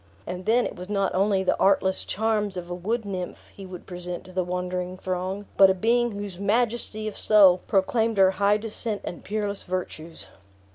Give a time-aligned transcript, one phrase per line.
[0.25, 3.85] And then it was not only the artless charms of a wood nymph he would
[3.85, 8.57] present to the wondering throng, but a being whose majesty of soul proclaimed her high
[8.57, 10.25] descent and peerless virtues.